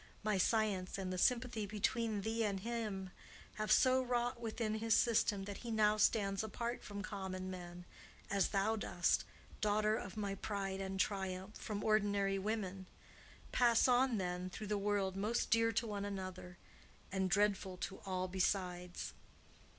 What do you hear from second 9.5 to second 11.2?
daughter of my pride and